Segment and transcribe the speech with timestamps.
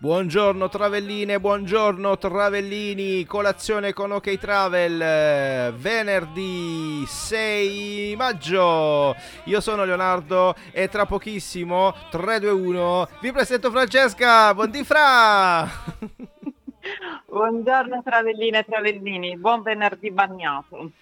[0.00, 9.16] Buongiorno Travelline, buongiorno Travellini, colazione con OK Travel, venerdì 6 maggio.
[9.46, 15.66] Io sono Leonardo e tra pochissimo 321 vi presento Francesca, buondì Fra!
[17.26, 20.92] Buongiorno Travelline e Travellini, buon venerdì bagnato.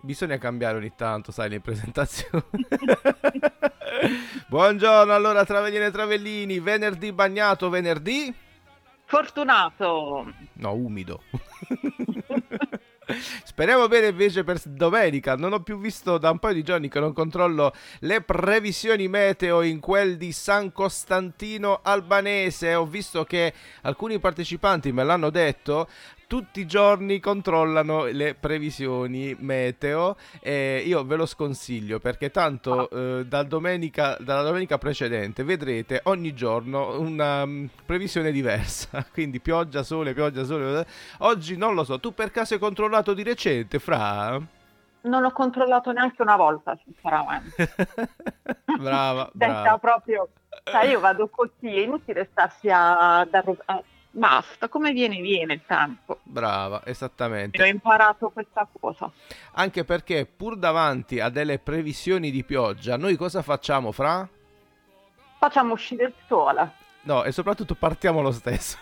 [0.00, 2.44] Bisogna cambiare ogni tanto, sai, le presentazioni.
[4.46, 8.32] Buongiorno allora Travellini e Travellini, venerdì bagnato, venerdì?
[9.04, 10.32] Fortunato.
[10.54, 11.22] No, umido.
[13.42, 15.34] Speriamo bene invece per domenica.
[15.34, 19.62] Non ho più visto da un paio di giorni che non controllo le previsioni meteo
[19.62, 22.74] in quel di San Costantino Albanese.
[22.74, 25.88] Ho visto che alcuni partecipanti me l'hanno detto
[26.28, 32.98] tutti i giorni controllano le previsioni meteo e io ve lo sconsiglio perché tanto ah.
[32.98, 39.82] eh, da domenica, dalla domenica precedente vedrete ogni giorno una um, previsione diversa quindi pioggia,
[39.82, 40.86] sole, pioggia, sole
[41.20, 44.38] oggi non lo so, tu per caso hai controllato di recente Fra?
[45.00, 47.72] Non ho controllato neanche una volta sinceramente
[48.78, 49.78] brava, brava.
[49.78, 50.28] proprio
[50.64, 53.28] cioè io vado così, è inutile starsi a, a,
[53.64, 53.82] a
[54.18, 56.18] basta, come viene viene il tempo.
[56.22, 57.62] Brava, esattamente.
[57.62, 59.10] ho imparato questa cosa.
[59.52, 64.28] Anche perché pur davanti a delle previsioni di pioggia, noi cosa facciamo, Fra?
[65.38, 66.86] Facciamo uscire il sole.
[67.08, 68.76] No, e soprattutto partiamo lo stesso.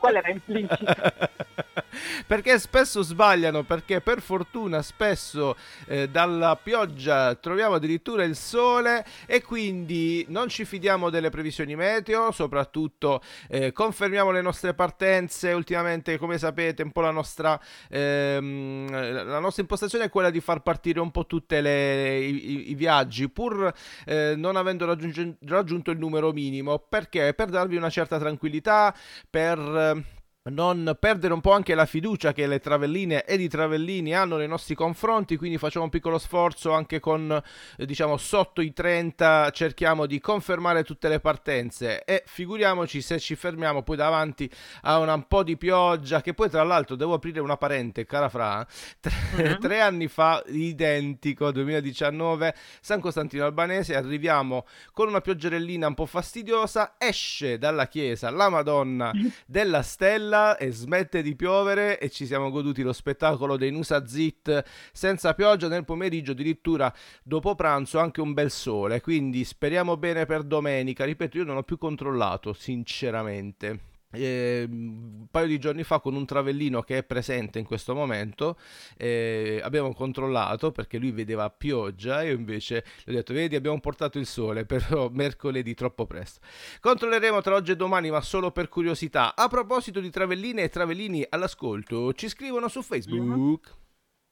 [0.00, 0.78] Quello era implicito.
[2.26, 5.54] perché spesso sbagliano, perché per fortuna spesso
[5.86, 12.32] eh, dalla pioggia troviamo addirittura il sole e quindi non ci fidiamo delle previsioni meteo,
[12.32, 15.52] soprattutto eh, confermiamo le nostre partenze.
[15.52, 20.62] Ultimamente, come sapete, un po' la nostra, ehm, la nostra impostazione è quella di far
[20.62, 23.70] partire un po' tutti i, i, viaggi, pur
[24.06, 26.78] eh, non avendo raggiunto il numero minimo.
[26.78, 27.17] Perché?
[27.18, 27.34] Perché?
[27.34, 28.94] Per darvi una certa tranquillità,
[29.28, 30.04] per
[30.50, 34.48] non perdere un po' anche la fiducia che le travelline ed i travellini hanno nei
[34.48, 37.42] nostri confronti, quindi facciamo un piccolo sforzo anche con
[37.76, 43.34] eh, diciamo sotto i 30 cerchiamo di confermare tutte le partenze e figuriamoci se ci
[43.34, 44.50] fermiamo poi davanti
[44.82, 48.66] a un po' di pioggia che poi tra l'altro devo aprire una parente cara Fra,
[49.00, 49.58] tre, uh-huh.
[49.58, 56.94] tre anni fa identico 2019 San Costantino Albanese arriviamo con una pioggerellina un po' fastidiosa
[56.98, 59.12] esce dalla chiesa la Madonna
[59.46, 64.06] della Stella bella e smette di piovere e ci siamo goduti lo spettacolo dei Nusa
[64.06, 66.92] Zit senza pioggia nel pomeriggio, addirittura
[67.22, 71.62] dopo pranzo anche un bel sole, quindi speriamo bene per domenica, ripeto io non ho
[71.62, 77.58] più controllato sinceramente eh, un paio di giorni fa con un travellino che è presente
[77.58, 78.56] in questo momento
[78.96, 83.78] eh, abbiamo controllato perché lui vedeva pioggia e io invece gli ho detto vedi abbiamo
[83.80, 86.40] portato il sole però mercoledì troppo presto.
[86.80, 89.34] Controlleremo tra oggi e domani ma solo per curiosità.
[89.34, 93.76] A proposito di travelline e travellini all'ascolto ci scrivono su facebook.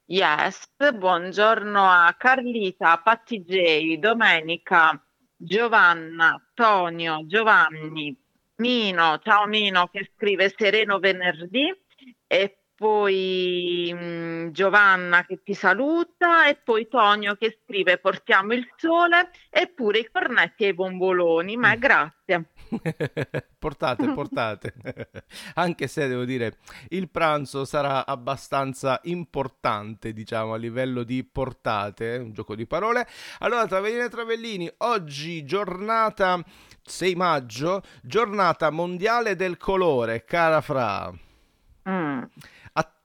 [0.08, 5.04] Yes buongiorno a Carlita Patti J Domenica
[5.36, 8.25] Giovanna Tonio Giovanni
[8.58, 11.70] Mino, ciao Mino che scrive sereno venerdì
[12.26, 18.52] e poi mh, mm, mm, Giovanna che ti saluta e poi Tonio che scrive portiamo
[18.52, 22.50] il sole eppure i cornetti e i bomboloni, ma grazie.
[23.58, 24.74] portate, portate.
[25.54, 26.58] Anche se devo dire,
[26.88, 33.06] il pranzo sarà abbastanza importante, diciamo, a livello di portate, un gioco di parole.
[33.38, 36.42] Allora, Travellini e Travellini, oggi giornata
[36.82, 41.12] 6 maggio, giornata mondiale del colore, cara Fra.
[41.88, 42.22] Mm.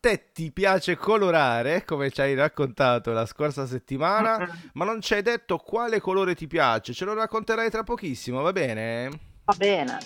[0.01, 5.21] Te ti piace colorare, come ci hai raccontato la scorsa settimana, ma non ci hai
[5.21, 6.92] detto quale colore ti piace.
[6.92, 9.09] Ce lo racconterai tra pochissimo, va bene?
[9.45, 10.00] Va bene.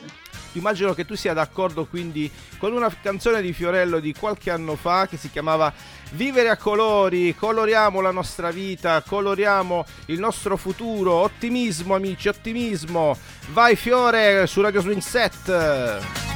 [0.51, 5.07] Immagino che tu sia d'accordo quindi con una canzone di Fiorello di qualche anno fa
[5.07, 5.73] che si chiamava
[6.11, 13.17] Vivere a colori, coloriamo la nostra vita, coloriamo il nostro futuro, ottimismo amici, ottimismo.
[13.53, 16.34] Vai Fiore su Radio Swing Set.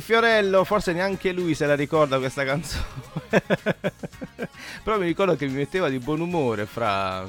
[0.00, 2.84] Fiorello, forse neanche lui se la ricorda questa canzone.
[4.82, 7.26] Però mi ricordo che mi metteva di buon umore fra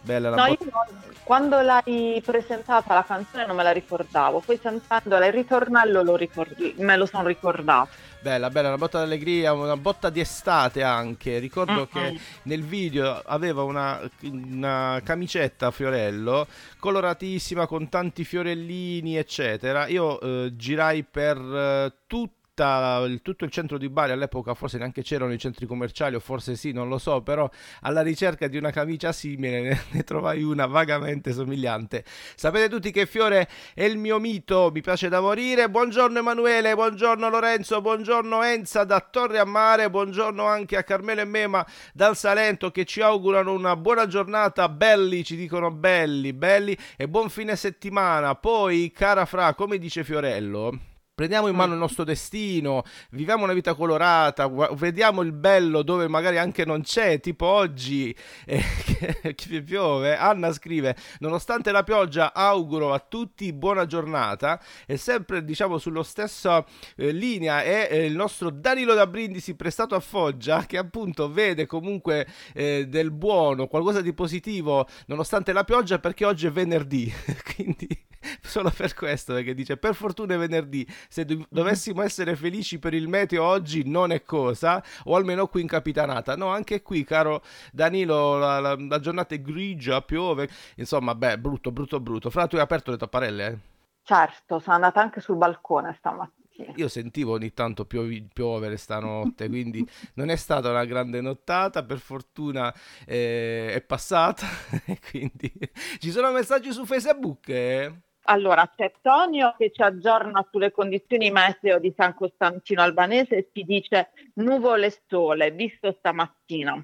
[0.00, 4.40] bella la No, io botta- no, quando l'hai presentata la canzone non me la ricordavo,
[4.40, 7.88] poi sentendola il ritornello lo ricordi- me lo sono ricordato.
[8.24, 11.38] Bella, bella, una botta d'allegria, una botta di estate anche.
[11.38, 11.86] Ricordo Mm-mm.
[11.92, 16.46] che nel video aveva una, una camicetta a fiorello
[16.78, 19.88] coloratissima con tanti fiorellini, eccetera.
[19.88, 25.02] Io eh, girai per eh, tutta il- tutto il centro di Bari all'epoca forse neanche
[25.02, 27.48] c'erano i centri commerciali o forse sì, non lo so, però
[27.80, 32.04] alla ricerca di una camicia simile ne, ne trovai una vagamente somigliante.
[32.36, 35.68] Sapete tutti che Fiore è il mio mito, mi piace da morire.
[35.68, 41.24] Buongiorno Emanuele, buongiorno Lorenzo, buongiorno Enza da Torre a Mare, buongiorno anche a Carmelo e
[41.24, 47.08] Mema dal Salento che ci augurano una buona giornata, belli, ci dicono belli, belli e
[47.08, 48.34] buon fine settimana.
[48.34, 53.74] Poi, cara Fra, come dice Fiorello, Prendiamo in mano il nostro destino, viviamo una vita
[53.74, 58.12] colorata, vediamo il bello dove magari anche non c'è, tipo oggi
[58.44, 60.16] eh, che, che piove.
[60.16, 64.60] Anna scrive: Nonostante la pioggia, auguro a tutti buona giornata.
[64.86, 66.66] E sempre diciamo sullo stesso
[66.96, 71.66] eh, linea è eh, il nostro Danilo da Brindisi prestato a Foggia, che appunto vede
[71.66, 77.12] comunque eh, del buono, qualcosa di positivo, nonostante la pioggia, perché oggi è venerdì.
[77.54, 78.03] Quindi
[78.42, 82.94] solo per questo perché dice per fortuna è venerdì se do- dovessimo essere felici per
[82.94, 87.42] il meteo oggi non è cosa o almeno qui in capitanata no anche qui caro
[87.72, 92.56] Danilo la, la- la giornata è grigia piove insomma beh brutto brutto brutto fra tu
[92.56, 93.58] hai aperto le tapparelle eh?
[94.06, 96.72] Certo, sono andata anche sul balcone stamattina.
[96.76, 99.82] io sentivo ogni tanto piovi- piovere stanotte quindi
[100.14, 102.72] non è stata una grande nottata per fortuna
[103.06, 104.46] eh, è passata
[104.84, 105.50] e quindi
[105.98, 107.92] ci sono messaggi su Facebook eh?
[108.26, 113.64] Allora, c'è Tonio che ci aggiorna sulle condizioni meteo di San Costantino Albanese e ci
[113.64, 116.82] dice nuvole e sole, visto stamattina.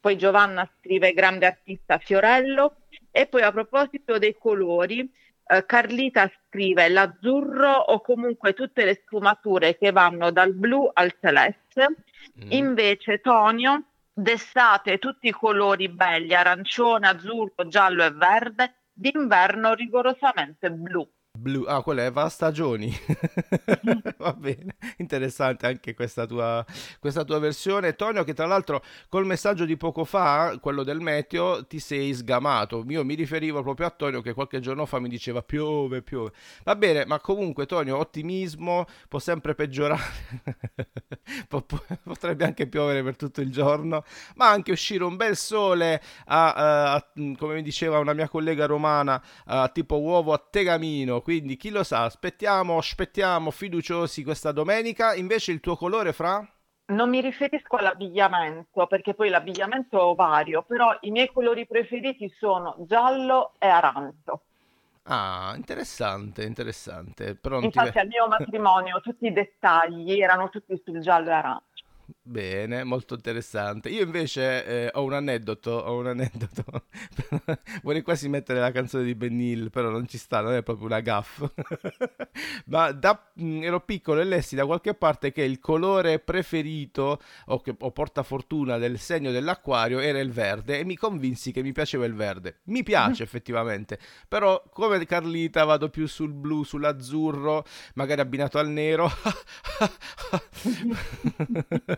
[0.00, 2.76] Poi Giovanna scrive grande artista Fiorello
[3.10, 5.08] e poi a proposito dei colori,
[5.46, 11.96] eh, Carlita scrive l'azzurro o comunque tutte le sfumature che vanno dal blu al celeste.
[12.48, 21.08] Invece Tonio, d'estate tutti i colori belli, arancione, azzurro, giallo e verde, d'inverno rigorosamente blu.
[21.42, 22.94] Blu, ah, quella è va stagioni.
[24.16, 26.64] Va bene, interessante anche questa tua,
[27.00, 27.96] questa tua versione.
[27.96, 32.84] Tonio, che tra l'altro col messaggio di poco fa, quello del meteo, ti sei sgamato.
[32.88, 36.30] Io mi riferivo proprio a Tonio che qualche giorno fa mi diceva piove, piove.
[36.62, 40.00] Va bene, ma comunque Tonio, ottimismo, può sempre peggiorare.
[41.48, 44.04] Po- po- Potrebbe anche piovere per tutto il giorno,
[44.36, 47.06] ma anche uscire un bel sole, a, a- a-
[47.36, 51.20] come mi diceva una mia collega romana, a tipo uovo a tegamino.
[51.20, 55.14] Quindi chi lo sa, aspettiamo, aspettiamo fiduciosi questa domenica.
[55.14, 56.46] Invece il tuo colore fra?
[56.92, 63.54] Non mi riferisco all'abbigliamento, perché poi l'abbigliamento vario, però i miei colori preferiti sono giallo
[63.58, 64.42] e arancio.
[65.04, 67.34] Ah, interessante, interessante.
[67.36, 71.32] Però ti Infatti ve- al mio matrimonio tutti i dettagli erano tutti sul giallo e
[71.32, 71.71] arancio.
[72.20, 73.88] Bene, molto interessante.
[73.88, 76.64] Io invece eh, ho un aneddoto, ho un aneddoto.
[77.82, 80.86] Vorrei quasi mettere la canzone di Ben Hill, però non ci sta, non è proprio
[80.86, 81.42] una gaff.
[82.66, 87.60] Ma da, mh, ero piccolo e lessi da qualche parte che il colore preferito o,
[87.60, 92.04] che, o portafortuna del segno dell'acquario era il verde e mi convinsi che mi piaceva
[92.04, 92.60] il verde.
[92.64, 97.64] Mi piace effettivamente, però come Carlita vado più sul blu, sull'azzurro,
[97.94, 99.10] magari abbinato al nero.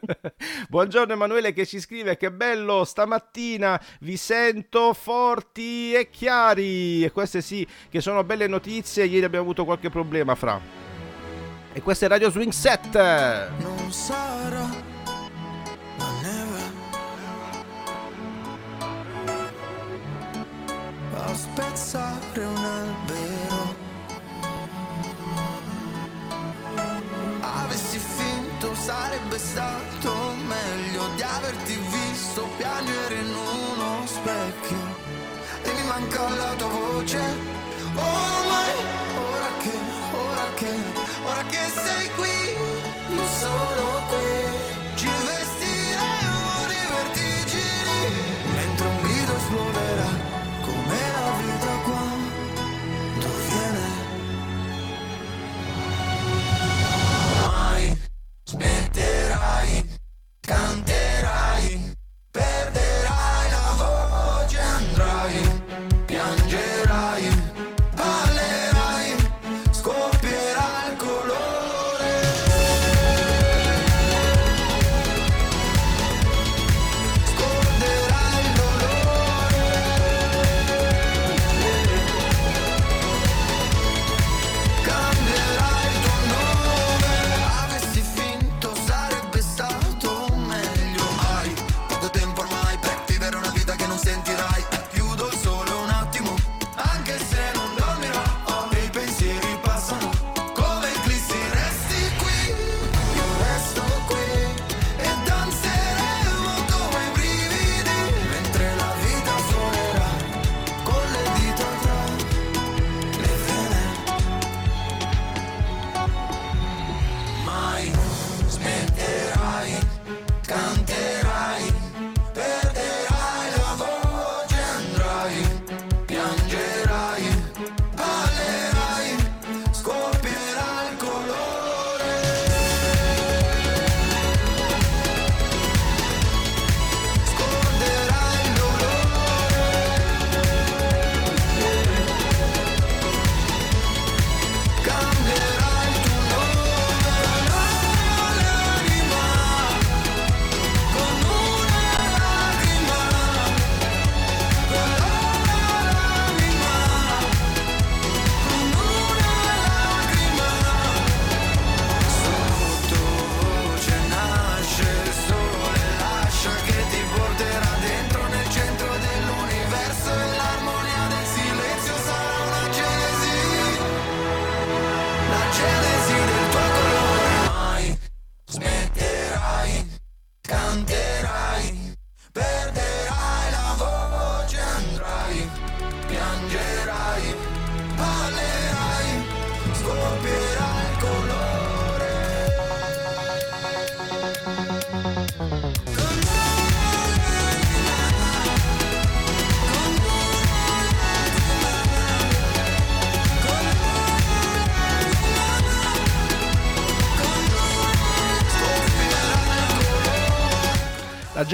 [0.68, 7.04] Buongiorno Emanuele che ci scrive che bello stamattina vi sento forti e chiari.
[7.04, 10.60] E queste sì che sono belle notizie ieri abbiamo avuto qualche problema fra.
[11.72, 14.68] E questo è Radio Swing 7 non sarà
[15.98, 16.62] ma neve
[21.16, 23.03] a spezzare un albero
[28.76, 30.12] sarebbe stato
[30.46, 34.82] meglio di averti visto piangere in uno specchio.
[35.62, 37.20] E mi manca la tua voce.
[37.94, 38.74] Ormai
[39.16, 39.76] ora che
[40.12, 40.72] ora che
[41.24, 41.83] ora che sei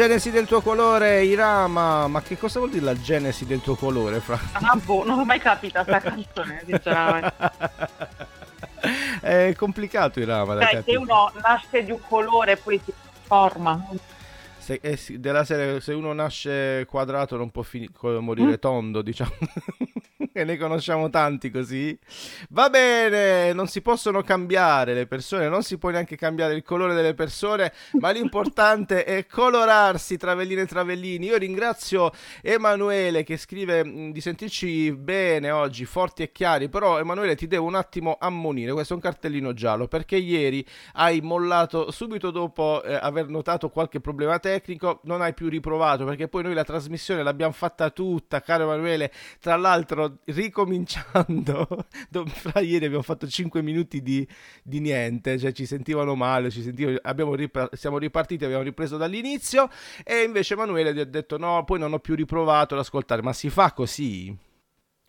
[0.00, 2.06] genesi del tuo colore, Irama.
[2.06, 4.38] Ma che cosa vuol dire la genesi del tuo colore, Fra?
[4.52, 7.34] Ah, boh, non ho mai capito questa canzone, sinceramente.
[9.20, 10.54] È complicato, Irama.
[10.54, 10.96] Cioè, se capire.
[10.96, 12.90] uno nasce di un colore e poi si
[13.24, 13.88] forma.
[14.56, 19.32] Se, eh della serie, se uno nasce quadrato non può co- morire tondo, diciamo.
[20.32, 21.96] e ne conosciamo tanti così.
[22.50, 26.94] Va bene, non si possono cambiare le persone, non si può neanche cambiare il colore
[26.94, 31.26] delle persone, ma l'importante è colorarsi, travelline e travellini.
[31.26, 37.34] Io ringrazio Emanuele che scrive mh, di sentirci bene oggi, forti e chiari, però Emanuele
[37.34, 42.30] ti devo un attimo ammonire, questo è un cartellino giallo, perché ieri hai mollato subito
[42.30, 46.64] dopo eh, aver notato qualche problema tecnico, non hai più riprovato, perché poi noi la
[46.64, 49.10] trasmissione l'abbiamo fatta tutta, caro Emanuele,
[49.40, 51.66] tra l'altro ricominciando,
[52.08, 54.26] do- fra ieri abbiamo fatto 5 minuti di,
[54.62, 59.68] di niente, cioè ci sentivano male, ci sentivano, abbiamo ripar- siamo ripartiti, abbiamo ripreso dall'inizio
[60.04, 63.32] e invece Emanuele ti ha detto no, poi non ho più riprovato ad ascoltare, ma
[63.32, 64.36] si fa così?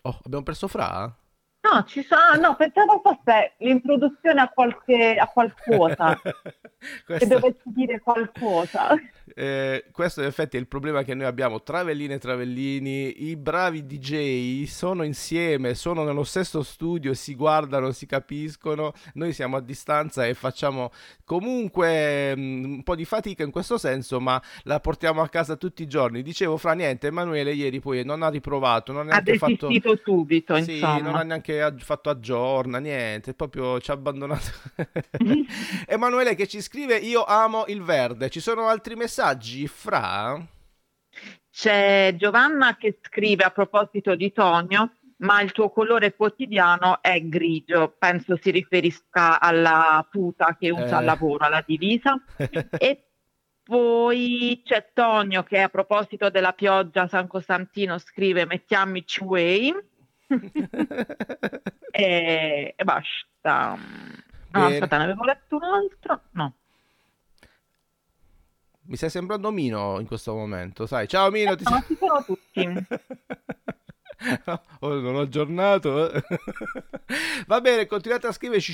[0.03, 1.15] Oh, abbiamo perso Fra?
[1.63, 2.21] No, ci sono.
[2.31, 6.19] ah, no, pensavo fosse l'introduzione a qualche a qualcosa.
[6.19, 6.33] che
[7.05, 8.95] Questo- dovessi dire qualcosa.
[9.35, 11.61] Eh, questo in effetti è il problema che noi abbiamo.
[11.61, 18.05] Travelline e Travellini, i bravi DJ sono insieme, sono nello stesso studio, si guardano, si
[18.05, 18.93] capiscono.
[19.13, 20.91] Noi siamo a distanza e facciamo
[21.23, 25.81] comunque mm, un po' di fatica in questo senso, ma la portiamo a casa tutti
[25.83, 26.21] i giorni.
[26.21, 29.67] Dicevo, fra niente, Emanuele ieri poi non ha riprovato, non ha neanche fatto.
[29.67, 29.95] subito,
[30.61, 30.97] Sì, insomma.
[30.99, 34.49] non ha neanche ag- fatto aggiorna, niente, proprio ci ha abbandonato.
[35.87, 38.29] Emanuele che ci scrive: Io amo il verde.
[38.29, 39.19] Ci sono altri messaggi?
[39.67, 40.43] Fra?
[41.51, 47.95] C'è Giovanna che scrive a proposito di Tonio, ma il tuo colore quotidiano è grigio.
[47.99, 50.93] Penso si riferisca alla tuta che usa Eh.
[50.93, 52.19] al lavoro, alla divisa.
[52.79, 53.05] E
[53.63, 59.71] poi c'è Tonio che a proposito della pioggia San Costantino scrive mettiamoci way
[61.91, 63.75] e, e basta.
[63.75, 64.73] No, Bene.
[64.73, 66.21] aspetta, ne avevo letto un altro?
[66.31, 66.55] No.
[68.91, 71.08] Mi stai sembrando Mino in questo momento, sai?
[71.08, 72.67] Ciao Mino, ti No, sono tutti.
[74.82, 76.12] Oh, non ho aggiornato.
[76.12, 76.21] eh.
[77.47, 78.71] Va bene, continuate a scriverci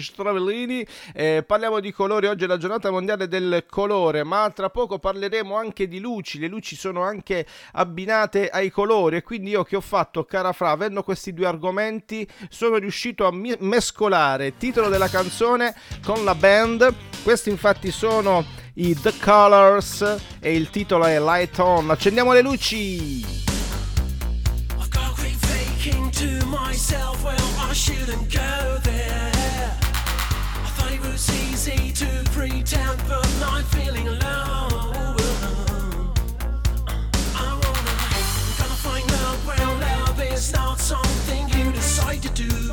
[0.00, 0.84] Stravellini.
[1.14, 2.26] Eh, parliamo di colori.
[2.26, 6.40] Oggi è la giornata mondiale del colore, ma tra poco parleremo anche di luci.
[6.40, 9.18] Le luci sono anche abbinate ai colori.
[9.18, 13.32] E quindi io che ho fatto, cara Fra, avendo questi due argomenti, sono riuscito a
[13.32, 15.72] mescolare il titolo della canzone
[16.04, 16.92] con la band.
[17.22, 18.44] Questi infatti sono
[18.80, 21.90] i The Colors e il titolo è Light On.
[21.90, 23.24] Accendiamo le luci.
[24.78, 27.36] I've got a thinking to myself, well,
[40.52, 42.69] not something you decide to do.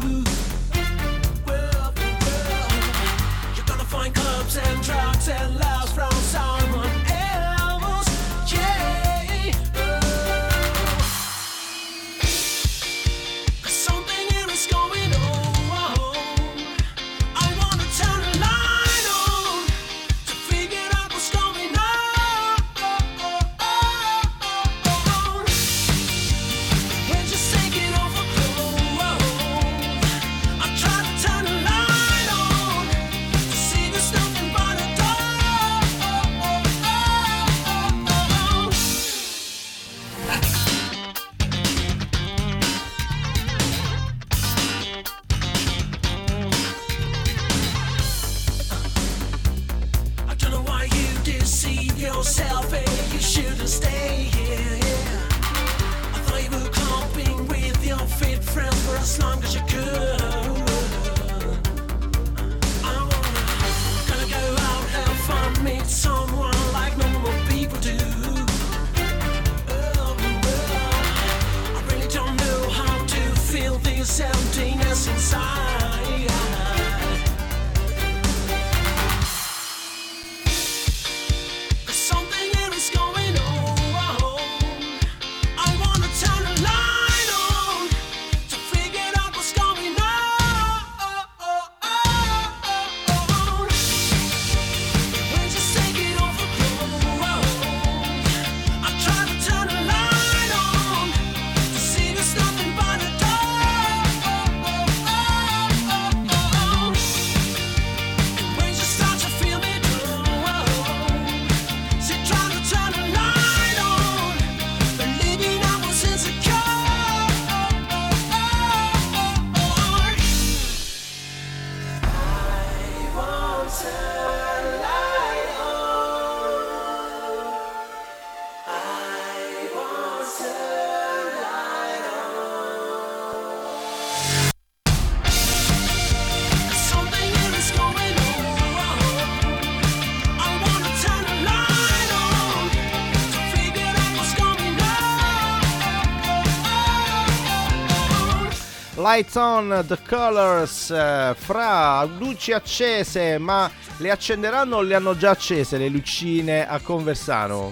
[149.10, 155.30] Lights on the colors eh, fra luci accese, ma le accenderanno o le hanno già
[155.30, 157.72] accese le lucine a Conversano?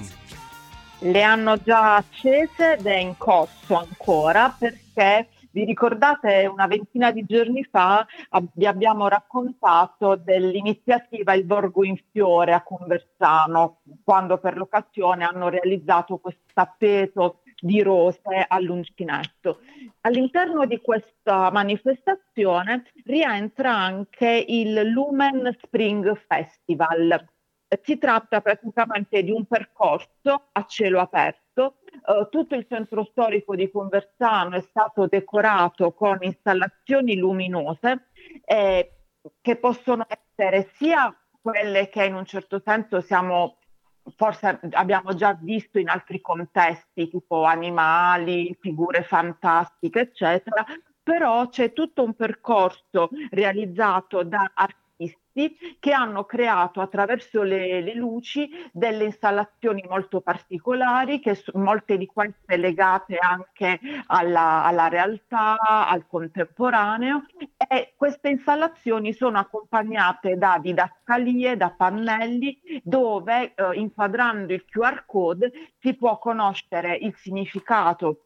[1.00, 7.26] Le hanno già accese ed è in corso ancora perché vi ricordate una ventina di
[7.26, 8.08] giorni fa
[8.54, 16.15] vi abbiamo raccontato dell'iniziativa Il Borgo in Fiore a Conversano, quando per l'occasione hanno realizzato
[16.15, 19.62] questo tappeto di rose all'uncinetto.
[20.01, 27.28] All'interno di questa manifestazione rientra anche il Lumen Spring Festival.
[27.82, 31.78] Si tratta praticamente di un percorso a cielo aperto.
[31.88, 38.10] Eh, tutto il centro storico di Conversano è stato decorato con installazioni luminose
[38.45, 38.91] eh,
[39.41, 43.58] che possono essere sia quelle che in un certo senso siamo
[44.15, 50.65] forse abbiamo già visto in altri contesti, tipo animali, figure fantastiche, eccetera,
[51.01, 54.83] però c'è tutto un percorso realizzato da artisti
[55.80, 62.06] che hanno creato attraverso le, le luci delle installazioni molto particolari, che so- molte di
[62.06, 67.26] queste legate anche alla, alla realtà, al contemporaneo.
[67.67, 75.52] E queste installazioni sono accompagnate da didascalie, da pannelli dove eh, inquadrando il QR code
[75.80, 78.21] si può conoscere il significato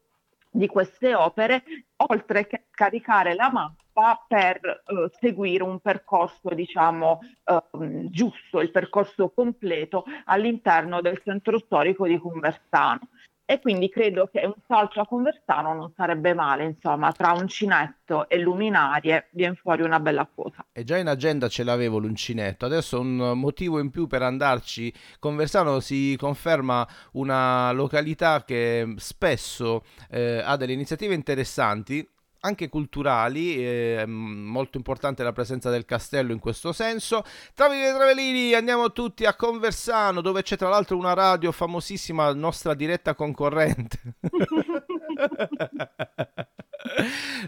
[0.51, 1.63] di queste opere,
[1.97, 3.88] oltre che caricare la mappa
[4.27, 12.07] per eh, seguire un percorso, diciamo, ehm, giusto, il percorso completo all'interno del centro storico
[12.07, 13.09] di Conversano.
[13.49, 18.37] E quindi credo che un salto a Conversano non sarebbe male, insomma, tra uncinetto e
[18.37, 20.63] luminarie viene fuori una bella cosa.
[20.71, 24.93] E già in agenda ce l'avevo l'uncinetto, adesso un motivo in più per andarci.
[25.17, 29.81] Conversano si conferma una località che spesso
[30.11, 32.07] eh, ha delle iniziative interessanti.
[32.41, 37.23] Anche culturali, eh, molto importante la presenza del castello in questo senso.
[37.53, 42.73] Travellini e Travellini, andiamo tutti a Conversano, dove c'è tra l'altro una radio famosissima, nostra
[42.73, 43.99] diretta concorrente.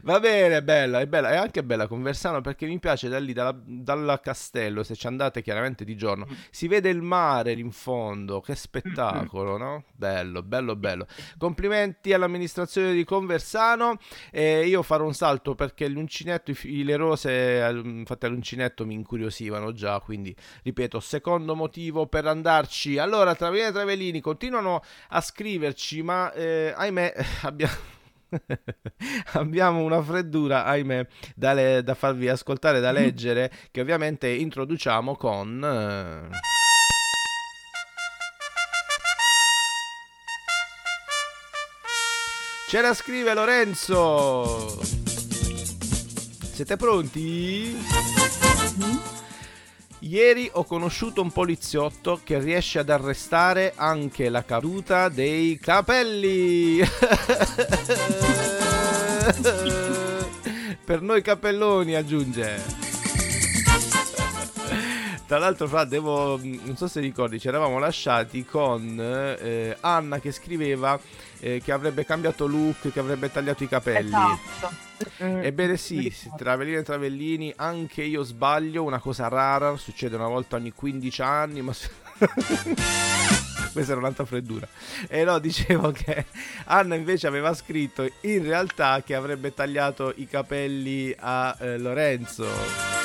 [0.03, 3.33] Va bene, è bella, è bella, è anche bella Conversano perché mi piace da lì,
[3.33, 8.39] dalla, dal castello, se ci andate chiaramente di giorno, si vede il mare in fondo,
[8.41, 9.83] che spettacolo, no?
[9.93, 11.07] Bello, bello, bello.
[11.37, 13.97] Complimenti all'amministrazione di Conversano,
[14.31, 19.71] e io farò un salto perché l'uncinetto, i le rose eh, fatte all'uncinetto mi incuriosivano
[19.73, 22.97] già, quindi ripeto, secondo motivo per andarci.
[22.97, 27.99] Allora, Travellini e Travellini continuano a scriverci, ma eh, ahimè abbiamo...
[29.33, 35.63] Abbiamo una freddura, ahimè, da, le- da farvi ascoltare, da leggere, che ovviamente introduciamo con...
[35.63, 36.29] eh,
[42.67, 44.79] Ce la scrive Lorenzo!
[46.53, 47.75] Siete pronti?
[50.03, 56.79] Ieri ho conosciuto un poliziotto che riesce ad arrestare anche la caduta dei capelli.
[60.83, 62.80] per noi capelloni, aggiunge.
[65.31, 66.37] Tra l'altro, fra, devo.
[66.43, 70.99] Non so se ricordi, ci eravamo lasciati con eh, Anna che scriveva
[71.39, 74.09] eh, che avrebbe cambiato look, che avrebbe tagliato i capelli.
[74.09, 74.69] Esatto.
[75.19, 76.13] Ebbene sì.
[76.35, 81.61] Travellini e Travellini, anche io sbaglio, una cosa rara, succede una volta ogni 15 anni,
[81.61, 81.71] ma...
[83.71, 84.67] Questa era un'altra freddura.
[85.07, 86.25] E no, dicevo che
[86.65, 93.00] Anna invece aveva scritto in realtà che avrebbe tagliato i capelli a eh, Lorenzo.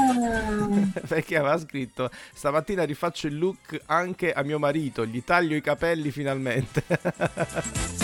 [1.06, 6.10] Perché aveva scritto stamattina rifaccio il look anche a mio marito, gli taglio i capelli
[6.10, 6.84] finalmente.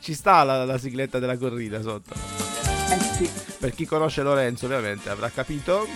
[0.00, 2.14] Ci sta la, la sigletta della corrida sotto.
[2.14, 3.30] Eh sì.
[3.58, 5.86] Per chi conosce Lorenzo ovviamente avrà capito.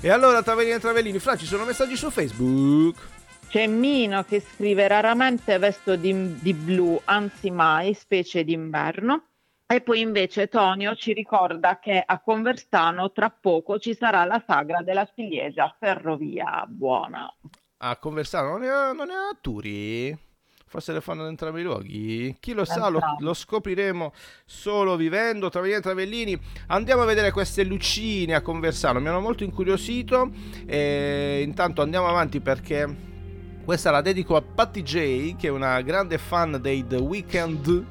[0.00, 2.96] E allora Travellini e Travellini, fra ci sono messaggi su Facebook.
[3.48, 9.27] C'è Mino che scrive raramente vesto di, di blu, anzi mai, specie d'inverno.
[9.70, 14.80] E poi invece Tonio ci ricorda che a Conversano tra poco ci sarà la sagra
[14.80, 17.30] della ciliegia ferrovia buona.
[17.76, 20.16] A Conversano non è, non è a Turi?
[20.64, 22.36] Forse le fanno da entrambi i luoghi?
[22.40, 24.14] Chi lo sa, lo, lo scopriremo
[24.46, 25.50] solo vivendo.
[25.50, 29.00] Travellini e Travellini, andiamo a vedere queste lucine a Conversano.
[29.00, 30.30] Mi hanno molto incuriosito.
[30.64, 33.07] E intanto andiamo avanti perché
[33.68, 37.84] questa la dedico a Patty J, che è una grande fan dei The Weeknd.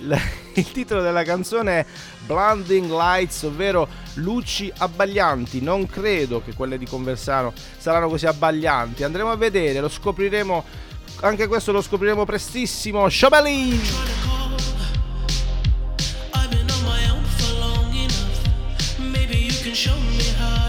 [0.00, 0.18] La-
[0.54, 1.86] il titolo della canzone è
[2.26, 5.60] Blinding Lights, ovvero luci abbaglianti.
[5.60, 9.04] Non credo che quelle di Conversano saranno così abbaglianti.
[9.04, 10.64] Andremo a vedere, lo scopriremo
[11.20, 13.08] anche questo lo scopriremo prestissimo.
[13.08, 13.80] Shabali!
[19.72, 20.59] Show me how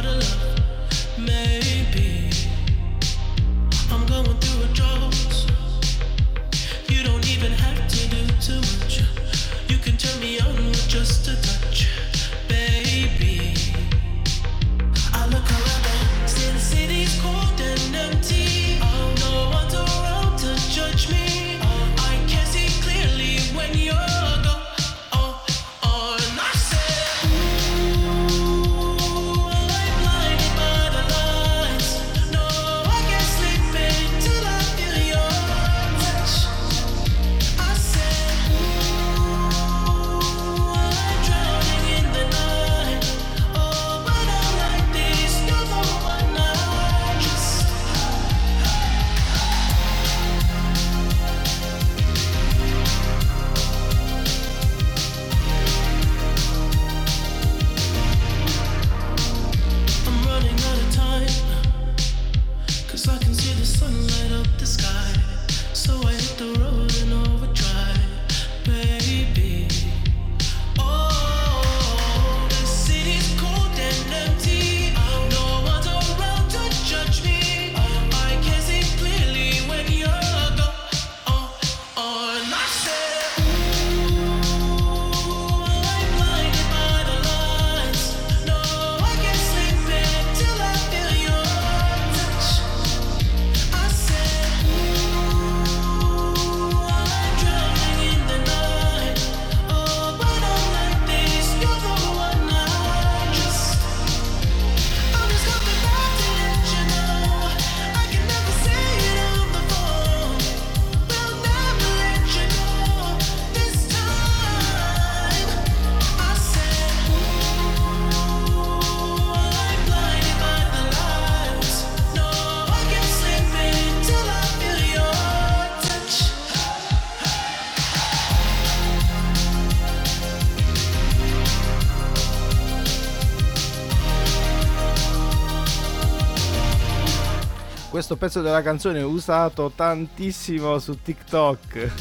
[138.21, 141.91] pezzo della canzone usato tantissimo su TikTok.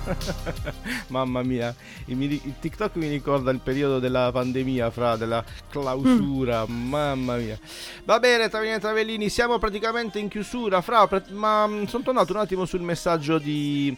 [1.08, 1.74] Mamma mia,
[2.06, 6.64] il, mi- il TikTok mi ricorda il periodo della pandemia, fra della clausura.
[6.66, 7.58] Mamma mia.
[8.06, 12.38] Va bene, Travellini e Travellini, siamo praticamente in chiusura, fra, ma mm, sono tornato un
[12.38, 13.94] attimo sul messaggio di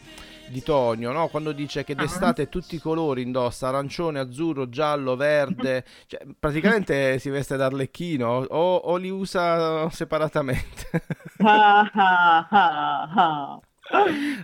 [0.49, 1.29] di Tonio, no?
[1.29, 7.31] quando dice che d'estate tutti i colori indossa, arancione, azzurro, giallo, verde, cioè, praticamente si
[7.31, 10.65] veste da arlecchino o, o li usa separatamente.
[11.39, 13.61] Ah, ah, ah, ah.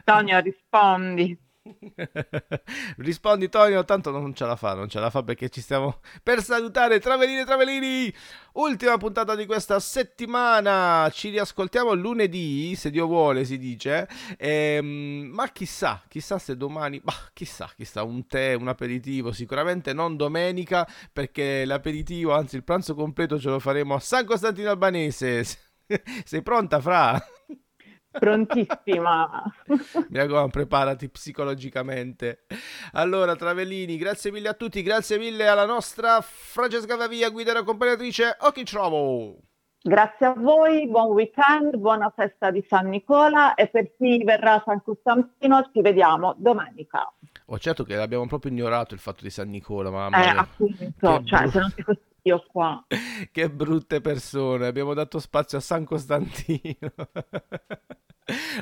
[0.05, 1.37] Tonio, rispondi.
[2.99, 6.43] Rispondi Tonio, tanto non ce la fa, non ce la fa perché ci stiamo per
[6.43, 8.13] salutare Travellini e Travellini.
[8.55, 15.49] Ultima puntata di questa settimana, ci riascoltiamo lunedì, se Dio vuole si dice, Ehm, ma
[15.49, 21.65] chissà, chissà se domani, bah, chissà, chissà, un tè, un aperitivo, sicuramente non domenica perché
[21.65, 25.45] l'aperitivo, anzi il pranzo completo ce lo faremo a San Costantino Albanese.
[26.25, 27.21] Sei pronta, Fra?
[28.13, 29.43] Prontissima.
[30.09, 32.45] Mi raccomando, preparati psicologicamente.
[32.93, 38.37] Allora, Travellini, grazie mille a tutti, grazie mille alla nostra Francesca Davia, guida e accompagnatrice.
[38.41, 39.37] Ok, trovo!
[39.85, 44.63] Grazie a voi, buon weekend, buona festa di San Nicola e per chi verrà a
[44.65, 47.13] San Costantino ci vediamo domenica.
[47.47, 51.41] Ho certo che l'abbiamo proprio ignorato il fatto di San Nicola, mamma Eh, appunto, cioè
[51.41, 52.85] bru- se non fossi io qua.
[53.33, 56.93] Che brutte persone, abbiamo dato spazio a San Costantino.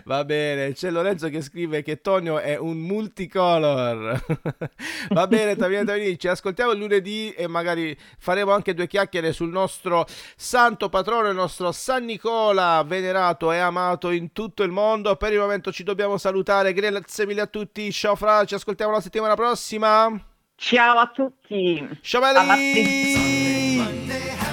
[0.04, 4.24] Va bene, c'è Lorenzo che scrive che Tonio è un multicolor.
[5.10, 9.50] Va bene, Tavini Tavini, ci ascoltiamo il lunedì e magari faremo anche due chiacchiere sul
[9.50, 10.06] nostro
[10.36, 15.16] santo patrono, il nostro San Nicola, venerato e amato in tutto il mondo.
[15.16, 17.90] Per il momento ci dobbiamo salutare, grazie mille a tutti.
[17.92, 20.24] Ciao Fra, ci ascoltiamo la settimana prossima.
[20.56, 21.88] Ciao a tutti.
[22.02, 24.49] Ciao A belli!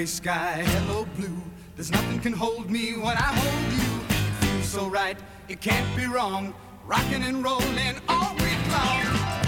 [0.00, 1.42] Gray sky, hello, blue.
[1.76, 4.00] There's nothing can hold me when I hold you.
[4.08, 6.54] It feels so right, it can't be wrong.
[6.86, 9.39] Rocking and rolling all week long.